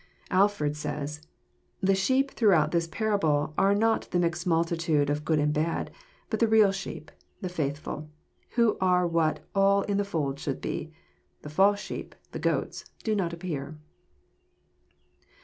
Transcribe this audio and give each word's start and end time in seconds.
Alford 0.31 0.75
says:" 0.75 1.21
The 1.79 1.93
sheep 1.93 2.31
throughout 2.31 2.71
this 2.71 2.87
parable 2.87 3.53
are 3.55 3.75
not 3.75 4.09
the 4.09 4.17
mixed 4.17 4.47
multitude 4.47 5.11
of 5.11 5.23
good 5.23 5.37
and 5.37 5.53
bad; 5.53 5.91
but 6.31 6.39
the 6.39 6.47
real 6.47 6.71
sheep, 6.71 7.11
the 7.41 7.49
faith 7.49 7.77
ful, 7.77 8.09
who 8.55 8.79
are 8.81 9.05
what 9.05 9.41
all 9.53 9.83
in 9.83 9.97
the 9.97 10.03
fold 10.03 10.39
should 10.39 10.59
be. 10.59 10.91
The 11.43 11.51
false 11.51 11.79
sheep, 11.79 12.15
the 12.31 12.39
goats, 12.39 12.85
do 13.03 13.15
not 13.15 13.31
appear. 13.31 13.77